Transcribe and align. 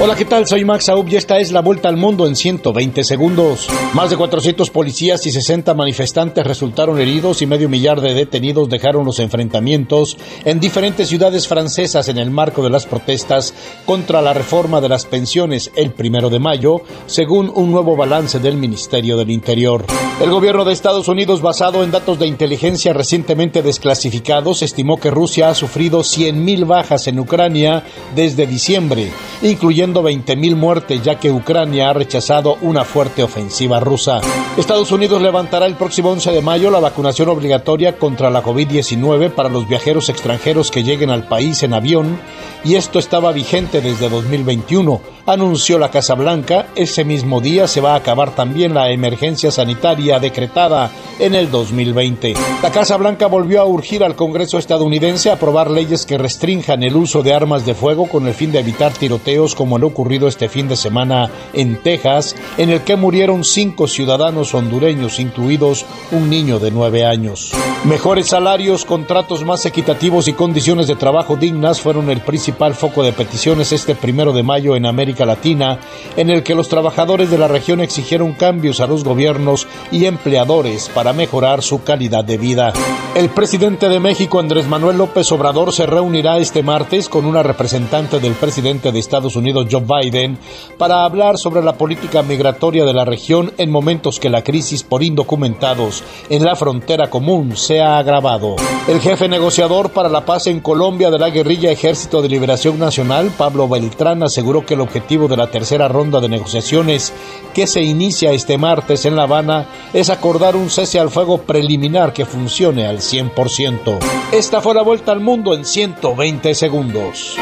Hola, 0.00 0.14
¿qué 0.14 0.24
tal? 0.24 0.46
Soy 0.46 0.64
Max 0.64 0.88
Aub 0.90 1.08
y 1.08 1.16
esta 1.16 1.38
es 1.38 1.50
la 1.50 1.60
vuelta 1.60 1.88
al 1.88 1.96
mundo 1.96 2.28
en 2.28 2.36
120 2.36 3.02
segundos. 3.02 3.66
Más 3.94 4.10
de 4.10 4.16
400 4.16 4.70
policías 4.70 5.26
y 5.26 5.32
60 5.32 5.74
manifestantes 5.74 6.46
resultaron 6.46 7.00
heridos 7.00 7.42
y 7.42 7.46
medio 7.46 7.68
millar 7.68 8.00
de 8.00 8.14
detenidos 8.14 8.68
dejaron 8.68 9.04
los 9.04 9.18
enfrentamientos 9.18 10.16
en 10.44 10.60
diferentes 10.60 11.08
ciudades 11.08 11.48
francesas 11.48 12.08
en 12.08 12.18
el 12.18 12.30
marco 12.30 12.62
de 12.62 12.70
las 12.70 12.86
protestas 12.86 13.52
contra 13.86 14.22
la 14.22 14.32
reforma 14.34 14.80
de 14.80 14.88
las 14.88 15.04
pensiones 15.04 15.72
el 15.74 15.90
primero 15.90 16.30
de 16.30 16.38
mayo, 16.38 16.82
según 17.06 17.50
un 17.52 17.72
nuevo 17.72 17.96
balance 17.96 18.38
del 18.38 18.56
Ministerio 18.56 19.16
del 19.16 19.30
Interior. 19.30 19.84
El 20.22 20.30
gobierno 20.30 20.64
de 20.64 20.74
Estados 20.74 21.08
Unidos, 21.08 21.42
basado 21.42 21.82
en 21.82 21.90
datos 21.90 22.20
de 22.20 22.28
inteligencia 22.28 22.92
recientemente 22.92 23.62
desclasificados, 23.62 24.62
estimó 24.62 25.00
que 25.00 25.10
Rusia 25.10 25.48
ha 25.50 25.54
sufrido 25.56 26.00
100.000 26.00 26.66
bajas 26.68 27.08
en 27.08 27.18
Ucrania 27.18 27.82
desde 28.14 28.46
diciembre, 28.46 29.10
incluyendo 29.42 30.02
20.000 30.02 30.56
muertes 30.56 31.02
ya 31.02 31.18
que 31.18 31.30
Ucrania 31.30 31.90
ha 31.90 31.92
rechazado 31.92 32.56
una 32.60 32.84
fuerte 32.84 33.22
ofensiva 33.22 33.80
rusa. 33.80 34.20
Estados 34.56 34.90
Unidos 34.90 35.22
levantará 35.22 35.66
el 35.66 35.76
próximo 35.76 36.10
11 36.10 36.32
de 36.32 36.42
mayo 36.42 36.70
la 36.70 36.80
vacunación 36.80 37.28
obligatoria 37.28 37.96
contra 37.98 38.30
la 38.30 38.42
COVID-19 38.42 39.30
para 39.30 39.48
los 39.48 39.68
viajeros 39.68 40.08
extranjeros 40.08 40.70
que 40.70 40.82
lleguen 40.82 41.10
al 41.10 41.28
país 41.28 41.62
en 41.62 41.74
avión 41.74 42.18
y 42.64 42.74
esto 42.74 42.98
estaba 42.98 43.30
vigente 43.30 43.80
desde 43.80 44.08
2021, 44.08 45.00
anunció 45.26 45.78
la 45.78 45.90
Casa 45.90 46.14
Blanca. 46.14 46.66
Ese 46.74 47.04
mismo 47.04 47.40
día 47.40 47.68
se 47.68 47.80
va 47.80 47.92
a 47.92 47.96
acabar 47.96 48.34
también 48.34 48.74
la 48.74 48.90
emergencia 48.90 49.52
sanitaria 49.52 50.18
decretada 50.18 50.90
en 51.20 51.36
el 51.36 51.50
2020. 51.50 52.34
La 52.62 52.72
Casa 52.72 52.96
Blanca 52.96 53.28
volvió 53.28 53.60
a 53.60 53.64
urgir 53.64 54.02
al 54.02 54.16
Congreso 54.16 54.58
estadounidense 54.58 55.30
a 55.30 55.34
aprobar 55.34 55.70
leyes 55.70 56.04
que 56.04 56.18
restrinjan 56.18 56.82
el 56.82 56.96
uso 56.96 57.22
de 57.22 57.32
armas 57.32 57.64
de 57.64 57.74
fuego 57.74 58.08
con 58.08 58.26
el 58.26 58.34
fin 58.34 58.50
de 58.50 58.58
evitar 58.58 58.92
tiroteos 58.92 59.27
como 59.54 59.78
lo 59.78 59.86
ocurrido 59.88 60.26
este 60.26 60.48
fin 60.48 60.68
de 60.68 60.76
semana 60.76 61.30
en 61.52 61.82
Texas, 61.82 62.34
en 62.56 62.70
el 62.70 62.80
que 62.80 62.96
murieron 62.96 63.44
cinco 63.44 63.86
ciudadanos 63.86 64.54
hondureños, 64.54 65.20
incluidos 65.20 65.84
un 66.12 66.30
niño 66.30 66.58
de 66.58 66.70
nueve 66.70 67.04
años. 67.04 67.52
Mejores 67.84 68.28
salarios, 68.28 68.86
contratos 68.86 69.44
más 69.44 69.66
equitativos 69.66 70.28
y 70.28 70.32
condiciones 70.32 70.86
de 70.86 70.96
trabajo 70.96 71.36
dignas 71.36 71.80
fueron 71.80 72.08
el 72.08 72.22
principal 72.22 72.74
foco 72.74 73.02
de 73.02 73.12
peticiones 73.12 73.70
este 73.72 73.94
primero 73.94 74.32
de 74.32 74.42
mayo 74.42 74.74
en 74.76 74.86
América 74.86 75.26
Latina, 75.26 75.78
en 76.16 76.30
el 76.30 76.42
que 76.42 76.54
los 76.54 76.68
trabajadores 76.68 77.30
de 77.30 77.38
la 77.38 77.48
región 77.48 77.80
exigieron 77.80 78.32
cambios 78.32 78.80
a 78.80 78.86
los 78.86 79.04
gobiernos 79.04 79.68
y 79.92 80.06
empleadores 80.06 80.88
para 80.88 81.12
mejorar 81.12 81.62
su 81.62 81.82
calidad 81.84 82.24
de 82.24 82.38
vida. 82.38 82.72
El 83.14 83.28
presidente 83.28 83.88
de 83.88 84.00
México, 84.00 84.38
Andrés 84.38 84.66
Manuel 84.66 84.96
López 84.96 85.30
Obrador, 85.32 85.72
se 85.72 85.86
reunirá 85.86 86.38
este 86.38 86.62
martes 86.62 87.08
con 87.08 87.26
una 87.26 87.42
representante 87.42 88.20
del 88.20 88.32
presidente 88.32 88.92
de 88.92 88.98
Estados 89.18 89.34
Unidos, 89.34 89.66
Joe 89.68 89.82
Biden, 89.82 90.38
para 90.78 91.04
hablar 91.04 91.38
sobre 91.38 91.60
la 91.60 91.72
política 91.72 92.22
migratoria 92.22 92.84
de 92.84 92.94
la 92.94 93.04
región 93.04 93.52
en 93.58 93.68
momentos 93.68 94.20
que 94.20 94.30
la 94.30 94.44
crisis 94.44 94.84
por 94.84 95.02
indocumentados 95.02 96.04
en 96.30 96.44
la 96.44 96.54
frontera 96.54 97.10
común 97.10 97.56
se 97.56 97.80
ha 97.80 97.98
agravado. 97.98 98.54
El 98.86 99.00
jefe 99.00 99.26
negociador 99.26 99.90
para 99.90 100.08
la 100.08 100.24
paz 100.24 100.46
en 100.46 100.60
Colombia 100.60 101.10
de 101.10 101.18
la 101.18 101.30
guerrilla 101.30 101.72
Ejército 101.72 102.22
de 102.22 102.28
Liberación 102.28 102.78
Nacional, 102.78 103.32
Pablo 103.36 103.66
Beltrán, 103.66 104.22
aseguró 104.22 104.64
que 104.64 104.74
el 104.74 104.82
objetivo 104.82 105.26
de 105.26 105.36
la 105.36 105.50
tercera 105.50 105.88
ronda 105.88 106.20
de 106.20 106.28
negociaciones 106.28 107.12
que 107.52 107.66
se 107.66 107.82
inicia 107.82 108.30
este 108.30 108.56
martes 108.56 109.04
en 109.04 109.16
La 109.16 109.24
Habana 109.24 109.66
es 109.92 110.10
acordar 110.10 110.54
un 110.54 110.70
cese 110.70 111.00
al 111.00 111.10
fuego 111.10 111.38
preliminar 111.38 112.12
que 112.12 112.24
funcione 112.24 112.86
al 112.86 112.98
100%. 112.98 113.98
Esta 114.30 114.60
fue 114.60 114.74
la 114.74 114.82
vuelta 114.82 115.10
al 115.10 115.18
mundo 115.18 115.54
en 115.54 115.64
120 115.64 116.54
segundos. 116.54 117.36